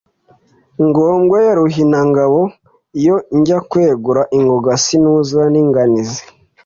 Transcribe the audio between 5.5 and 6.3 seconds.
n' inganizi.»